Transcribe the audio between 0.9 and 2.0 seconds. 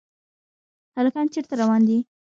هلکان چېرته روان دي؟